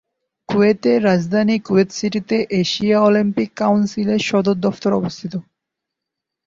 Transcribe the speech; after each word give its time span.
কুয়েতের 0.49 0.99
রাজধানী 1.03 1.55
কুয়েত 1.59 1.89
সিটিতে 1.91 2.37
এশিয়া 2.61 2.97
অলিম্পিক 3.01 3.49
কাউন্সিলের 3.55 4.21
সদর 4.21 4.55
দফতর 4.59 4.91
অবস্থিত। 4.93 5.33